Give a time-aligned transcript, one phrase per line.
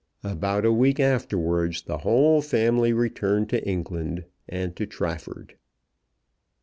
[0.23, 5.57] About a week afterwards the whole family returned to England and to Trafford.